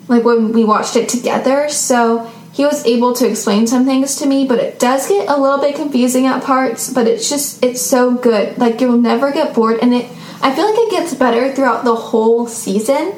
like 0.08 0.24
when 0.24 0.52
we 0.52 0.64
watched 0.64 0.96
it 0.96 1.10
together, 1.10 1.68
so 1.70 2.32
he 2.54 2.64
was 2.64 2.86
able 2.86 3.14
to 3.14 3.28
explain 3.28 3.66
some 3.66 3.86
things 3.86 4.18
to 4.18 4.28
me, 4.28 4.46
but 4.46 4.60
it 4.60 4.80
does 4.80 5.08
get 5.08 5.28
a 5.28 5.40
little 5.40 5.60
bit 5.60 5.76
confusing 5.76 6.28
at 6.28 6.44
parts, 6.44 6.94
but 6.94 7.08
it's 7.08 7.30
just 7.30 7.64
it's 7.64 7.82
so 7.82 8.14
good. 8.14 8.58
Like 8.60 8.80
you'll 8.80 9.02
never 9.02 9.32
get 9.32 9.56
bored 9.56 9.80
and 9.82 9.94
it 9.94 10.06
I 10.42 10.56
feel 10.56 10.66
like 10.66 10.80
it 10.80 10.92
gets 10.92 11.16
better 11.16 11.52
throughout 11.54 11.84
the 11.84 11.96
whole 11.96 12.48
season 12.48 13.14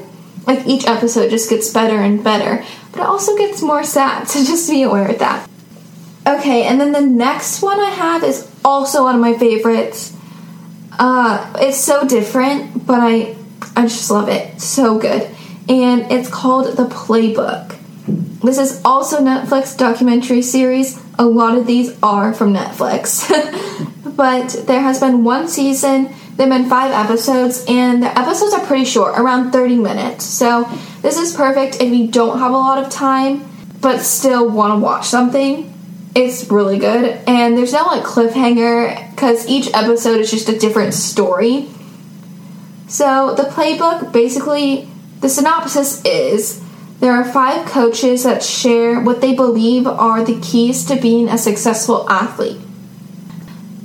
like 0.48 0.66
each 0.66 0.88
episode 0.88 1.30
just 1.30 1.50
gets 1.50 1.72
better 1.72 1.98
and 1.98 2.24
better, 2.24 2.64
but 2.92 3.02
it 3.02 3.06
also 3.06 3.38
gets 3.38 3.62
more 3.62 3.84
sad, 3.84 4.26
so 4.28 4.44
just 4.44 4.70
be 4.70 4.84
aware 4.84 5.10
of 5.10 5.20
that. 5.20 5.48
Okay, 6.38 6.64
and 6.64 6.80
then 6.80 6.92
the 6.92 7.02
next 7.02 7.62
one 7.62 7.80
I 7.80 7.90
have 7.90 8.24
is 8.24 8.50
also 8.64 9.04
one 9.04 9.16
of 9.16 9.22
my 9.22 9.34
favorites. 9.38 10.16
Uh, 10.98 11.54
it's 11.60 11.78
so 11.78 12.08
different, 12.08 12.86
but 12.86 13.00
I 13.00 13.36
I 13.76 13.84
just 13.84 14.10
love 14.12 14.30
it. 14.30 14.60
So 14.62 15.00
good. 15.00 15.30
And 15.70 16.12
it's 16.12 16.30
called 16.30 16.76
The 16.76 16.86
Playbook. 16.86 17.78
This 18.42 18.58
is 18.58 18.82
also 18.84 19.20
Netflix 19.20 19.78
documentary 19.78 20.42
series. 20.42 21.02
A 21.20 21.26
lot 21.26 21.58
of 21.58 21.68
these 21.68 21.98
are 22.02 22.34
from 22.34 22.54
Netflix. 22.54 23.28
but 24.16 24.68
there 24.68 24.82
has 24.82 25.00
been 25.00 25.24
one 25.24 25.48
season 25.48 26.14
They've 26.36 26.50
been 26.50 26.70
five 26.70 26.92
episodes, 26.92 27.66
and 27.68 28.02
the 28.02 28.18
episodes 28.18 28.54
are 28.54 28.66
pretty 28.66 28.86
short, 28.86 29.20
around 29.20 29.52
30 29.52 29.76
minutes. 29.76 30.26
So, 30.26 30.64
this 31.02 31.20
is 31.20 31.36
perfect 31.36 31.82
if 31.82 31.94
you 31.94 32.08
don't 32.08 32.40
have 32.40 32.52
a 32.52 32.56
lot 32.56 32.84
of 32.84 32.90
time 32.90 33.46
but 33.82 34.00
still 34.00 34.48
want 34.50 34.74
to 34.74 34.80
watch 34.80 35.08
something. 35.08 35.68
It's 36.14 36.50
really 36.52 36.78
good, 36.78 37.06
and 37.26 37.58
there's 37.58 37.72
no 37.72 37.84
like 37.86 38.04
cliffhanger 38.04 39.12
because 39.12 39.48
each 39.48 39.74
episode 39.74 40.20
is 40.20 40.30
just 40.30 40.50
a 40.50 40.60
different 40.60 40.94
story. 40.94 41.70
So, 42.88 43.34
the 43.36 43.44
playbook 43.44 44.12
basically, 44.12 44.90
the 45.22 45.30
synopsis 45.30 46.04
is 46.04 46.62
there 47.00 47.14
are 47.14 47.24
five 47.24 47.66
coaches 47.66 48.24
that 48.24 48.44
share 48.44 49.00
what 49.00 49.22
they 49.22 49.34
believe 49.34 49.88
are 49.88 50.24
the 50.24 50.40
keys 50.42 50.86
to 50.86 50.98
being 50.98 51.30
a 51.30 51.38
successful 51.38 52.10
athlete. 52.10 52.60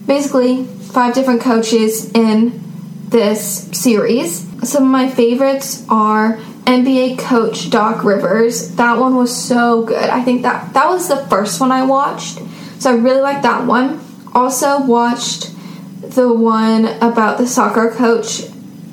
Basically, 0.07 0.65
five 0.65 1.15
different 1.15 1.41
coaches 1.41 2.11
in 2.13 2.61
this 3.09 3.69
series. 3.73 4.47
Some 4.69 4.83
of 4.83 4.91
my 4.91 5.09
favorites 5.09 5.87
are 5.89 6.41
NBA 6.67 7.19
coach 7.19 7.71
Doc 7.71 8.05
Rivers. 8.05 8.75
That 8.77 8.99
one 8.99 9.17
was 9.17 9.35
so 9.35 9.85
good. 9.85 10.11
I 10.11 10.23
think 10.23 10.43
that 10.43 10.75
that 10.75 10.89
was 10.89 11.09
the 11.09 11.17
first 11.29 11.61
one 11.61 11.73
I 11.73 11.85
watched. 11.85 12.41
So 12.81 12.91
I 12.91 12.97
really 12.97 13.21
liked 13.21 13.43
that 13.43 13.67
one. 13.67 14.01
Also 14.35 14.85
watched 14.85 15.53
the 16.01 16.33
one 16.33 16.87
about 17.01 17.39
the 17.39 17.47
soccer 17.47 17.91
coach 17.91 18.43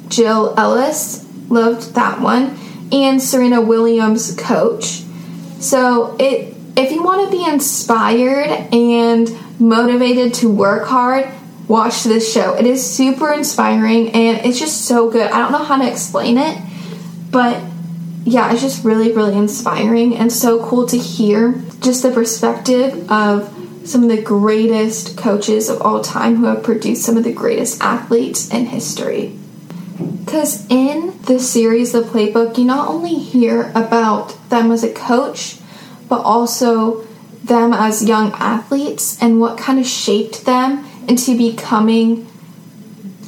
Jill 0.07 0.53
Ellis. 0.57 1.27
Loved 1.49 1.95
that 1.95 2.21
one. 2.21 2.57
And 2.91 3.21
Serena 3.21 3.59
Williams 3.59 4.35
coach. 4.35 5.01
So 5.59 6.15
it 6.19 6.53
if 6.75 6.91
you 6.91 7.03
want 7.03 7.29
to 7.29 7.37
be 7.37 7.45
inspired 7.45 8.49
and 8.73 9.29
motivated 9.59 10.33
to 10.35 10.51
work 10.51 10.87
hard, 10.87 11.29
watch 11.67 12.03
this 12.03 12.31
show. 12.31 12.55
It 12.55 12.65
is 12.65 12.87
super 12.87 13.31
inspiring 13.31 14.11
and 14.11 14.45
it's 14.45 14.59
just 14.59 14.85
so 14.85 15.09
good. 15.09 15.29
I 15.29 15.39
don't 15.39 15.51
know 15.51 15.63
how 15.63 15.77
to 15.77 15.89
explain 15.89 16.37
it, 16.37 16.57
but 17.33 17.61
yeah, 18.23 18.53
it's 18.53 18.61
just 18.61 18.85
really, 18.85 19.11
really 19.11 19.35
inspiring 19.35 20.15
and 20.15 20.31
so 20.31 20.65
cool 20.65 20.87
to 20.87 20.97
hear 20.97 21.61
just 21.81 22.03
the 22.03 22.11
perspective 22.11 23.11
of 23.11 23.49
some 23.85 24.03
of 24.03 24.09
the 24.09 24.21
greatest 24.21 25.17
coaches 25.17 25.67
of 25.67 25.81
all 25.81 26.01
time 26.01 26.37
who 26.37 26.45
have 26.45 26.63
produced 26.63 27.03
some 27.03 27.17
of 27.17 27.25
the 27.25 27.33
greatest 27.33 27.81
athletes 27.81 28.49
in 28.49 28.67
history. 28.67 29.37
Because 30.23 30.65
in 30.69 31.19
the 31.23 31.39
series, 31.39 31.91
The 31.91 32.01
Playbook, 32.01 32.57
you 32.57 32.63
not 32.63 32.87
only 32.87 33.15
hear 33.15 33.71
about 33.75 34.37
them 34.49 34.71
as 34.71 34.83
a 34.83 34.93
coach, 34.93 35.57
but 36.07 36.21
also 36.21 37.01
them 37.43 37.73
as 37.73 38.07
young 38.07 38.31
athletes 38.33 39.21
and 39.21 39.41
what 39.41 39.57
kind 39.57 39.79
of 39.79 39.85
shaped 39.85 40.45
them 40.45 40.85
into 41.09 41.37
becoming 41.37 42.25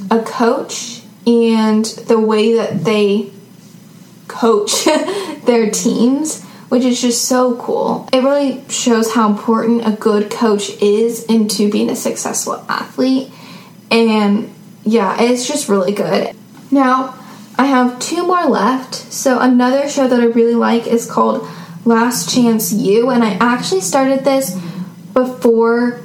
a 0.10 0.22
coach 0.22 1.02
and 1.28 1.86
the 1.86 2.20
way 2.20 2.54
that 2.54 2.86
they 2.86 3.32
coach 4.40 4.86
their 5.46 5.70
teams, 5.70 6.44
which 6.70 6.84
is 6.84 7.02
just 7.02 7.26
so 7.26 7.56
cool. 7.58 8.10
It 8.12 8.20
really 8.24 8.68
shows 8.70 9.14
how 9.14 9.30
important 9.30 9.88
a 9.88 9.92
good 9.92 10.30
coach 10.32 10.70
is 10.82 11.24
into 11.26 11.72
being 11.72 11.90
a 11.90 11.96
successful 11.96 12.66
athlete. 12.68 13.32
And 13.92 14.54
yeah, 14.84 15.22
it's 15.22 15.48
just 15.48 15.70
really 15.70 15.94
good. 15.94 16.36
Now, 16.72 17.16
I 17.58 17.66
have 17.68 18.00
two 18.00 18.28
more 18.28 18.46
left. 18.46 18.96
So, 18.96 19.40
another 19.40 19.88
show 19.90 20.08
that 20.08 20.20
I 20.20 20.26
really 20.26 20.56
like 20.56 20.88
is 20.88 21.10
called 21.10 21.48
Last 21.86 22.34
Chance 22.34 22.74
U, 22.74 23.10
and 23.10 23.24
I 23.24 23.38
actually 23.40 23.82
started 23.82 24.26
this 24.26 24.60
before 25.14 26.02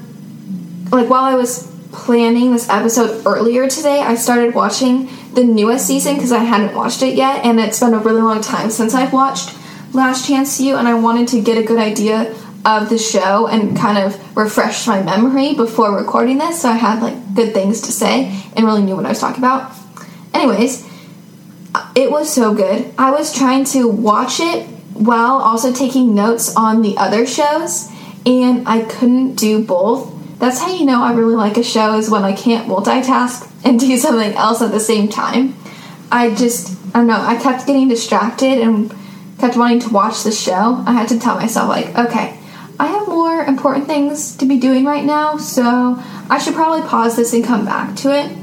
like 0.93 1.09
while 1.09 1.25
I 1.25 1.35
was 1.35 1.71
planning 1.93 2.53
this 2.53 2.69
episode 2.69 3.27
earlier 3.27 3.69
today, 3.69 4.01
I 4.01 4.15
started 4.15 4.55
watching 4.55 5.09
the 5.35 5.45
newest 5.45 5.87
season 5.87 6.15
because 6.15 6.33
I 6.33 6.45
hadn't 6.45 6.75
watched 6.75 7.03
it 7.03 7.15
yet, 7.15 7.45
and 7.45 7.61
it's 7.61 7.81
been 7.81 7.95
a 7.95 7.99
really 7.99 8.23
long 8.23 8.41
time 8.41 8.71
since 8.71 8.95
I've 8.95 9.13
watched 9.13 9.57
Last 9.93 10.27
Chance 10.27 10.61
U, 10.61 10.77
and 10.77 10.87
I 10.87 10.95
wanted 10.95 11.29
to 11.29 11.41
get 11.41 11.59
a 11.59 11.63
good 11.63 11.79
idea 11.79 12.35
of 12.65 12.91
the 12.91 12.99
show 12.99 13.47
and 13.47 13.77
kind 13.77 13.97
of 13.99 14.37
refresh 14.37 14.87
my 14.87 15.03
memory 15.03 15.55
before 15.55 15.97
recording 15.97 16.39
this, 16.39 16.63
so 16.63 16.69
I 16.69 16.77
had 16.77 17.03
like 17.03 17.35
good 17.35 17.55
things 17.55 17.81
to 17.83 17.93
say 17.93 18.43
and 18.55 18.67
really 18.67 18.83
knew 18.83 18.97
what 18.97 19.07
I 19.07 19.11
was 19.11 19.21
talking 19.21 19.43
about. 19.43 19.73
Anyways, 20.35 20.87
it 21.95 22.11
was 22.11 22.33
so 22.33 22.55
good. 22.55 22.93
I 22.99 23.11
was 23.11 23.35
trying 23.35 23.65
to 23.67 23.89
watch 23.89 24.41
it 24.41 24.67
while 24.93 25.37
also 25.37 25.73
taking 25.73 26.15
notes 26.15 26.55
on 26.57 26.83
the 26.83 26.97
other 26.99 27.27
shows, 27.27 27.91
and 28.27 28.69
I 28.69 28.83
couldn't 28.83 29.37
do 29.37 29.65
both. 29.65 30.13
That's 30.41 30.59
how 30.59 30.75
you 30.75 30.87
know 30.87 31.03
I 31.03 31.13
really 31.13 31.35
like 31.35 31.59
a 31.59 31.63
show 31.63 31.99
is 31.99 32.09
when 32.09 32.25
I 32.25 32.33
can't 32.33 32.67
multitask 32.67 33.47
and 33.63 33.79
do 33.79 33.95
something 33.99 34.33
else 34.33 34.63
at 34.63 34.73
the 34.73 34.81
same 34.81 35.09
time. 35.09 35.55
I 36.11 36.35
just, 36.35 36.79
I 36.95 37.01
don't 37.01 37.07
know, 37.09 37.21
I 37.21 37.37
kept 37.37 37.67
getting 37.67 37.89
distracted 37.89 38.59
and 38.59 38.91
kept 39.39 39.59
wanting 39.59 39.81
to 39.81 39.91
watch 39.91 40.25
the 40.25 40.33
show. 40.33 40.83
I 40.87 40.93
had 40.93 41.09
to 41.11 41.21
tell 41.21 41.37
myself, 41.37 41.69
like, 41.69 41.89
okay, 41.95 42.39
I 42.79 42.87
have 42.87 43.07
more 43.07 43.45
important 43.45 43.87
things 43.87 44.35
to 44.39 44.47
be 44.47 44.59
doing 44.59 44.87
right 44.87 45.05
now, 45.05 45.37
so 45.37 45.97
I 46.31 46.39
should 46.39 46.55
probably 46.55 46.89
pause 46.89 47.17
this 47.17 47.35
and 47.35 47.45
come 47.45 47.67
back 47.67 47.95
to 47.97 48.19
it. 48.19 48.35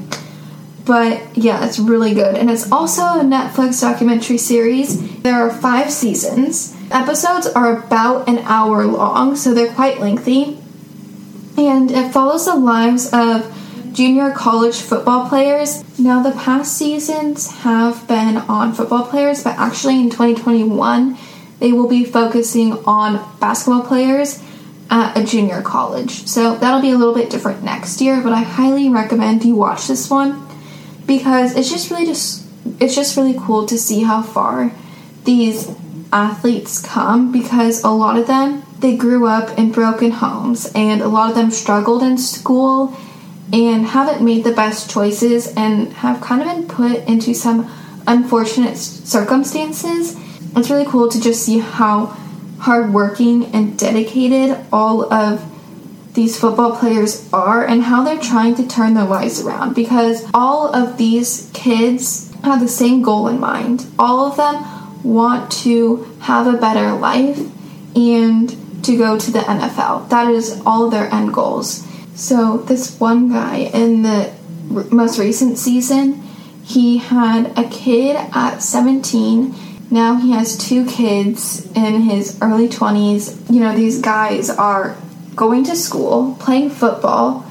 But 0.85 1.35
yeah, 1.35 1.65
it's 1.65 1.79
really 1.79 2.13
good. 2.13 2.35
And 2.35 2.51
it's 2.51 2.71
also 2.71 3.01
a 3.01 3.23
Netflix 3.23 3.81
documentary 3.81 4.37
series. 4.37 5.19
There 5.23 5.35
are 5.35 5.49
five 5.49 5.91
seasons. 5.91 6.77
Episodes 6.91 7.47
are 7.47 7.79
about 7.79 8.29
an 8.29 8.37
hour 8.39 8.85
long, 8.85 9.35
so 9.35 9.55
they're 9.55 9.73
quite 9.73 9.99
lengthy. 9.99 10.59
And 11.57 11.91
it 11.91 12.13
follows 12.13 12.45
the 12.45 12.55
lives 12.55 13.11
of 13.11 13.53
junior 13.93 14.31
college 14.31 14.75
football 14.75 15.27
players. 15.27 15.83
Now, 15.97 16.21
the 16.21 16.31
past 16.31 16.77
seasons 16.77 17.51
have 17.61 18.07
been 18.07 18.37
on 18.37 18.73
football 18.73 19.07
players, 19.07 19.43
but 19.43 19.57
actually 19.57 19.99
in 19.99 20.11
2021, 20.11 21.17
they 21.59 21.71
will 21.71 21.87
be 21.87 22.05
focusing 22.05 22.73
on 22.85 23.27
basketball 23.39 23.81
players 23.81 24.43
at 24.89 25.17
a 25.17 25.25
junior 25.25 25.61
college. 25.61 26.27
So 26.27 26.55
that'll 26.55 26.81
be 26.81 26.91
a 26.91 26.97
little 26.97 27.13
bit 27.13 27.29
different 27.29 27.63
next 27.63 27.99
year, 28.01 28.21
but 28.21 28.33
I 28.33 28.41
highly 28.41 28.89
recommend 28.89 29.43
you 29.43 29.55
watch 29.55 29.87
this 29.87 30.09
one 30.09 30.47
because 31.05 31.55
it's 31.55 31.69
just 31.69 31.89
really 31.89 32.05
just 32.05 32.45
it's 32.79 32.95
just 32.95 33.17
really 33.17 33.35
cool 33.37 33.65
to 33.65 33.77
see 33.77 34.03
how 34.03 34.21
far 34.21 34.71
these 35.23 35.73
athletes 36.11 36.85
come 36.85 37.31
because 37.31 37.83
a 37.83 37.89
lot 37.89 38.17
of 38.17 38.27
them 38.27 38.63
they 38.79 38.95
grew 38.95 39.27
up 39.27 39.57
in 39.57 39.71
broken 39.71 40.11
homes 40.11 40.71
and 40.75 41.01
a 41.01 41.07
lot 41.07 41.29
of 41.29 41.35
them 41.35 41.51
struggled 41.51 42.03
in 42.03 42.17
school 42.17 42.95
and 43.51 43.85
haven't 43.85 44.23
made 44.23 44.43
the 44.43 44.51
best 44.51 44.89
choices 44.89 45.53
and 45.55 45.91
have 45.93 46.21
kind 46.21 46.41
of 46.41 46.47
been 46.47 46.67
put 46.67 47.07
into 47.07 47.33
some 47.33 47.69
unfortunate 48.05 48.77
circumstances. 48.77 50.15
It's 50.55 50.69
really 50.69 50.85
cool 50.85 51.09
to 51.09 51.21
just 51.21 51.43
see 51.43 51.59
how 51.59 52.17
hardworking 52.59 53.45
and 53.47 53.77
dedicated 53.77 54.57
all 54.71 55.11
of 55.13 55.43
these 56.13 56.39
football 56.39 56.75
players 56.75 57.29
are 57.31 57.63
and 57.63 57.83
how 57.83 58.03
they're 58.03 58.19
trying 58.19 58.55
to 58.55 58.67
turn 58.67 58.95
their 58.95 59.05
lives 59.05 59.39
around 59.39 59.75
because 59.75 60.27
all 60.33 60.73
of 60.73 60.97
these 60.97 61.49
kids 61.53 62.33
have 62.43 62.59
the 62.59 62.67
same 62.67 63.03
goal 63.03 63.27
in 63.27 63.39
mind. 63.39 63.85
All 63.99 64.25
of 64.25 64.35
them 64.35 65.03
want 65.03 65.51
to 65.51 66.03
have 66.21 66.47
a 66.47 66.57
better 66.57 66.91
life 66.93 67.39
and 67.95 68.55
to 68.83 68.97
go 68.97 69.17
to 69.17 69.31
the 69.31 69.39
NFL. 69.39 70.09
That 70.09 70.31
is 70.31 70.61
all 70.65 70.89
their 70.89 71.11
end 71.13 71.33
goals. 71.33 71.85
So, 72.15 72.57
this 72.57 72.99
one 72.99 73.29
guy 73.29 73.57
in 73.57 74.01
the 74.01 74.33
most 74.91 75.19
recent 75.19 75.57
season, 75.57 76.23
he 76.63 76.97
had 76.97 77.57
a 77.57 77.63
kid 77.69 78.15
at 78.33 78.59
17. 78.59 79.55
Now 79.89 80.15
he 80.15 80.31
has 80.31 80.57
two 80.57 80.85
kids 80.85 81.71
in 81.73 82.01
his 82.01 82.37
early 82.41 82.67
20s. 82.67 83.53
You 83.53 83.61
know, 83.61 83.75
these 83.75 84.01
guys 84.01 84.49
are 84.49 84.97
going 85.35 85.63
to 85.65 85.75
school, 85.75 86.35
playing 86.39 86.71
football. 86.71 87.49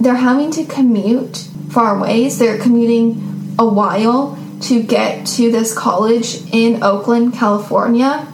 They're 0.00 0.16
having 0.16 0.50
to 0.52 0.64
commute 0.64 1.48
far 1.70 2.00
ways. 2.00 2.38
They're 2.38 2.58
commuting 2.58 3.54
a 3.58 3.68
while 3.68 4.38
to 4.62 4.82
get 4.82 5.26
to 5.26 5.52
this 5.52 5.76
college 5.76 6.42
in 6.52 6.82
Oakland, 6.82 7.34
California. 7.34 8.26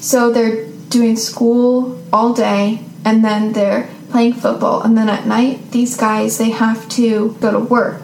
So 0.00 0.32
they're 0.32 0.67
doing 0.88 1.16
school 1.16 2.00
all 2.12 2.32
day 2.32 2.80
and 3.04 3.24
then 3.24 3.52
they're 3.52 3.88
playing 4.10 4.32
football 4.32 4.82
and 4.82 4.96
then 4.96 5.08
at 5.08 5.26
night 5.26 5.70
these 5.70 5.96
guys 5.96 6.38
they 6.38 6.50
have 6.50 6.88
to 6.88 7.36
go 7.40 7.52
to 7.52 7.58
work 7.58 8.00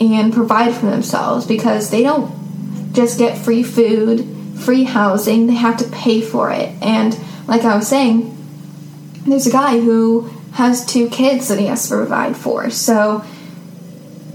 and 0.00 0.32
provide 0.32 0.74
for 0.74 0.86
themselves 0.86 1.46
because 1.46 1.90
they 1.90 2.02
don't 2.02 2.38
just 2.92 3.18
get 3.18 3.38
free 3.38 3.62
food, 3.62 4.26
free 4.58 4.84
housing, 4.84 5.46
they 5.46 5.54
have 5.54 5.76
to 5.78 5.88
pay 5.88 6.20
for 6.20 6.50
it. 6.50 6.70
And 6.82 7.18
like 7.46 7.62
I 7.62 7.76
was 7.76 7.88
saying, 7.88 8.34
there's 9.26 9.46
a 9.46 9.52
guy 9.52 9.80
who 9.80 10.22
has 10.52 10.84
two 10.84 11.08
kids 11.08 11.48
that 11.48 11.58
he 11.58 11.66
has 11.66 11.88
to 11.88 11.96
provide 11.96 12.36
for. 12.36 12.70
So 12.70 13.24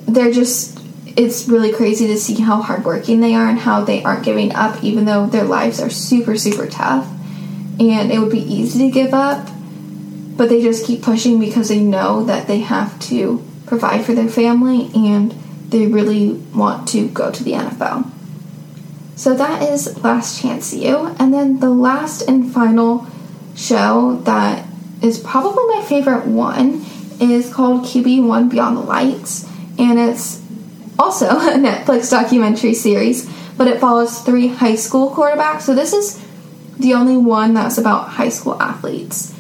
they're 0.08 0.32
just 0.32 0.79
it's 1.15 1.47
really 1.47 1.71
crazy 1.71 2.08
to 2.08 2.17
see 2.17 2.41
how 2.41 2.62
hardworking 2.62 3.19
they 3.19 3.36
are 3.36 3.47
and 3.47 3.60
how 3.60 3.84
they 3.84 4.03
aren't 4.03 4.25
giving 4.25 4.51
up 4.56 4.84
even 4.84 5.06
though 5.06 5.27
their 5.27 5.43
lives 5.43 5.79
are 5.79 5.89
super 5.89 6.38
super 6.38 6.67
tough. 6.67 7.08
And 7.79 8.12
it 8.12 8.19
would 8.19 8.31
be 8.31 8.41
easy 8.41 8.79
to 8.86 8.91
give 8.91 9.13
up, 9.13 9.49
but 10.38 10.49
they 10.49 10.62
just 10.62 10.86
keep 10.86 11.01
pushing 11.01 11.39
because 11.39 11.69
they 11.69 11.79
know 11.79 12.23
that 12.23 12.47
they 12.47 12.59
have 12.59 12.99
to 13.01 13.43
provide 13.65 14.05
for 14.05 14.13
their 14.13 14.29
family 14.29 14.91
and 14.93 15.31
they 15.69 15.88
really 15.88 16.33
want 16.53 16.88
to 16.89 17.07
go 17.09 17.31
to 17.31 17.43
the 17.43 17.53
NFL. 17.53 18.12
So 19.15 19.33
that 19.36 19.62
is 19.62 20.03
Last 20.03 20.41
Chance 20.41 20.73
U. 20.73 21.15
And 21.19 21.33
then 21.33 21.59
the 21.59 21.69
last 21.69 22.21
and 22.23 22.51
final 22.51 23.07
show 23.55 24.21
that 24.23 24.67
is 25.01 25.19
probably 25.19 25.65
my 25.75 25.83
favorite 25.88 26.25
one 26.25 26.86
is 27.19 27.53
called 27.53 27.83
QB1 27.83 28.49
Beyond 28.49 28.77
the 28.77 28.81
Lights. 28.81 29.49
And 29.77 29.99
it's 29.99 30.41
also 30.97 31.27
a 31.29 31.53
Netflix 31.53 32.09
documentary 32.09 32.73
series, 32.73 33.29
but 33.57 33.67
it 33.67 33.79
follows 33.79 34.21
three 34.21 34.47
high 34.47 34.75
school 34.75 35.12
quarterbacks. 35.12 35.62
So 35.62 35.75
this 35.75 35.93
is 35.93 36.22
the 36.77 36.93
only 36.93 37.17
one 37.17 37.53
that's 37.53 37.77
about 37.77 38.09
high 38.09 38.29
school 38.29 38.62
athletes. 38.62 39.33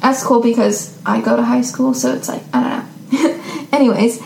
That's 0.00 0.22
cool 0.22 0.42
because 0.42 0.98
I 1.04 1.20
go 1.20 1.36
to 1.36 1.42
high 1.42 1.60
school, 1.60 1.94
so 1.94 2.14
it's 2.14 2.28
like, 2.28 2.42
I 2.52 2.84
don't 3.12 3.12
know. 3.12 3.66
Anyways, 3.72 4.22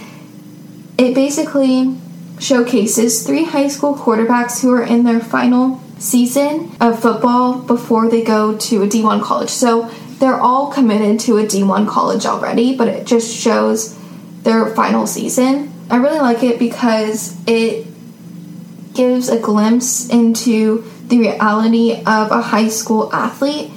it 0.98 1.14
basically 1.14 1.96
showcases 2.38 3.26
three 3.26 3.44
high 3.44 3.68
school 3.68 3.94
quarterbacks 3.94 4.60
who 4.60 4.72
are 4.72 4.82
in 4.82 5.04
their 5.04 5.20
final 5.20 5.80
season 5.98 6.70
of 6.80 7.00
football 7.00 7.60
before 7.60 8.08
they 8.08 8.22
go 8.22 8.56
to 8.56 8.82
a 8.82 8.86
D1 8.86 9.22
college. 9.22 9.50
So 9.50 9.88
they're 10.18 10.40
all 10.40 10.70
committed 10.70 11.20
to 11.20 11.38
a 11.38 11.44
D1 11.44 11.88
college 11.88 12.26
already, 12.26 12.76
but 12.76 12.88
it 12.88 13.06
just 13.06 13.34
shows 13.34 13.98
their 14.42 14.66
final 14.74 15.06
season. 15.06 15.72
I 15.90 15.96
really 15.96 16.20
like 16.20 16.42
it 16.42 16.58
because 16.58 17.36
it 17.46 17.86
gives 18.94 19.28
a 19.28 19.38
glimpse 19.38 20.08
into 20.08 20.90
the 21.14 21.28
reality 21.28 21.92
of 21.92 22.30
a 22.30 22.42
high 22.42 22.68
school 22.68 23.12
athlete 23.12 23.70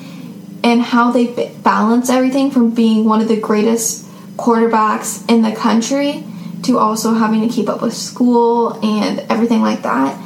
and 0.63 0.81
how 0.81 1.11
they 1.11 1.53
balance 1.63 2.09
everything 2.09 2.49
from 2.49 2.71
being 2.71 3.05
one 3.05 3.21
of 3.21 3.27
the 3.27 3.39
greatest 3.39 4.05
quarterbacks 4.37 5.27
in 5.29 5.41
the 5.41 5.55
country 5.55 6.23
to 6.63 6.77
also 6.77 7.13
having 7.13 7.47
to 7.47 7.53
keep 7.53 7.69
up 7.69 7.81
with 7.81 7.93
school 7.93 8.73
and 8.83 9.19
everything 9.29 9.61
like 9.61 9.83
that. 9.83 10.19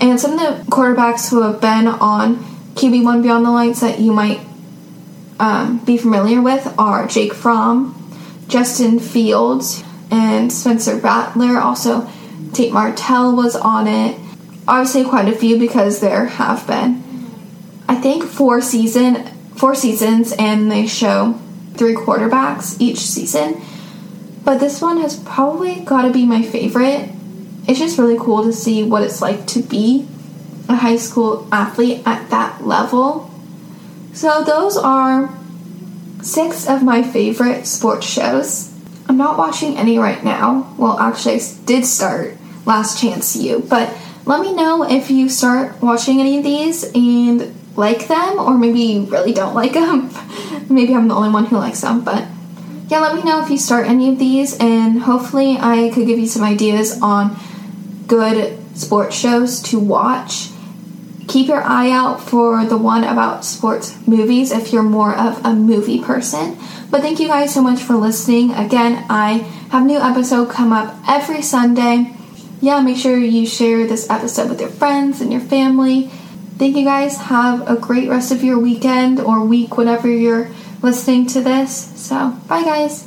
And 0.00 0.20
some 0.20 0.38
of 0.38 0.38
the 0.38 0.70
quarterbacks 0.70 1.30
who 1.30 1.42
have 1.42 1.60
been 1.60 1.88
on 1.88 2.36
QB1 2.74 3.22
Beyond 3.22 3.44
the 3.44 3.50
Lights 3.50 3.80
that 3.80 3.98
you 3.98 4.12
might 4.12 4.40
um, 5.40 5.84
be 5.84 5.98
familiar 5.98 6.40
with 6.40 6.72
are 6.78 7.06
Jake 7.08 7.34
Fromm, 7.34 8.00
Justin 8.46 9.00
Fields, 9.00 9.82
and 10.10 10.52
Spencer 10.52 10.96
Rattler. 10.96 11.58
Also, 11.58 12.08
Tate 12.52 12.72
Martell 12.72 13.34
was 13.34 13.56
on 13.56 13.88
it. 13.88 14.18
Obviously, 14.66 15.04
quite 15.04 15.28
a 15.28 15.36
few 15.36 15.58
because 15.58 16.00
there 16.00 16.26
have 16.26 16.66
been, 16.66 17.02
I 17.86 17.96
think, 17.96 18.24
four 18.24 18.60
season, 18.60 19.26
four 19.56 19.74
seasons, 19.74 20.32
and 20.38 20.70
they 20.70 20.86
show 20.86 21.38
three 21.74 21.94
quarterbacks 21.94 22.80
each 22.80 22.98
season. 22.98 23.60
But 24.42 24.60
this 24.60 24.80
one 24.80 24.98
has 25.00 25.18
probably 25.18 25.80
got 25.80 26.02
to 26.02 26.12
be 26.12 26.24
my 26.24 26.42
favorite. 26.42 27.10
It's 27.66 27.78
just 27.78 27.98
really 27.98 28.18
cool 28.18 28.44
to 28.44 28.52
see 28.52 28.82
what 28.82 29.02
it's 29.02 29.20
like 29.20 29.46
to 29.48 29.62
be 29.62 30.06
a 30.68 30.76
high 30.76 30.96
school 30.96 31.46
athlete 31.52 32.02
at 32.06 32.30
that 32.30 32.66
level. 32.66 33.30
So, 34.14 34.44
those 34.44 34.76
are 34.76 35.34
six 36.22 36.66
of 36.68 36.82
my 36.82 37.02
favorite 37.02 37.66
sports 37.66 38.06
shows. 38.06 38.72
I'm 39.08 39.18
not 39.18 39.36
watching 39.36 39.76
any 39.76 39.98
right 39.98 40.24
now. 40.24 40.74
Well, 40.78 40.98
actually, 40.98 41.36
I 41.36 41.40
did 41.66 41.84
start 41.84 42.36
Last 42.64 42.98
Chance 42.98 43.36
U, 43.36 43.62
but 43.68 43.94
let 44.26 44.40
me 44.40 44.54
know 44.54 44.84
if 44.84 45.10
you 45.10 45.28
start 45.28 45.80
watching 45.82 46.20
any 46.20 46.38
of 46.38 46.44
these 46.44 46.84
and 46.94 47.54
like 47.76 48.08
them, 48.08 48.38
or 48.38 48.56
maybe 48.56 48.80
you 48.80 49.04
really 49.06 49.32
don't 49.32 49.54
like 49.60 49.72
them. 49.72 50.10
maybe 50.68 50.94
I'm 50.94 51.08
the 51.08 51.14
only 51.14 51.30
one 51.30 51.46
who 51.46 51.56
likes 51.56 51.80
them, 51.80 52.04
but 52.04 52.26
yeah, 52.88 53.00
let 53.00 53.14
me 53.14 53.22
know 53.22 53.42
if 53.42 53.50
you 53.50 53.58
start 53.58 53.86
any 53.86 54.10
of 54.10 54.18
these, 54.18 54.58
and 54.58 55.00
hopefully, 55.02 55.56
I 55.58 55.90
could 55.94 56.06
give 56.06 56.18
you 56.18 56.26
some 56.26 56.42
ideas 56.42 57.00
on 57.00 57.36
good 58.06 58.58
sports 58.76 59.16
shows 59.16 59.62
to 59.62 59.78
watch. 59.78 60.50
Keep 61.26 61.48
your 61.48 61.62
eye 61.62 61.90
out 61.90 62.20
for 62.20 62.64
the 62.66 62.76
one 62.76 63.02
about 63.02 63.44
sports 63.44 63.96
movies 64.06 64.52
if 64.52 64.72
you're 64.72 64.82
more 64.82 65.16
of 65.16 65.42
a 65.44 65.54
movie 65.54 66.02
person. 66.02 66.58
But 66.90 67.00
thank 67.00 67.18
you 67.18 67.28
guys 67.28 67.54
so 67.54 67.62
much 67.62 67.80
for 67.80 67.94
listening. 67.94 68.52
Again, 68.52 69.06
I 69.08 69.38
have 69.70 69.86
new 69.86 69.98
episode 69.98 70.50
come 70.50 70.70
up 70.70 70.94
every 71.08 71.40
Sunday. 71.40 72.14
Yeah, 72.64 72.80
make 72.80 72.96
sure 72.96 73.18
you 73.18 73.46
share 73.46 73.86
this 73.86 74.08
episode 74.08 74.48
with 74.48 74.58
your 74.58 74.70
friends 74.70 75.20
and 75.20 75.30
your 75.30 75.42
family. 75.42 76.08
Thank 76.56 76.78
you 76.78 76.84
guys. 76.86 77.18
Have 77.18 77.68
a 77.68 77.76
great 77.76 78.08
rest 78.08 78.32
of 78.32 78.42
your 78.42 78.58
weekend 78.58 79.20
or 79.20 79.44
week, 79.44 79.76
whenever 79.76 80.08
you're 80.08 80.48
listening 80.80 81.26
to 81.26 81.42
this. 81.42 81.92
So, 82.00 82.30
bye 82.48 82.64
guys. 82.64 83.06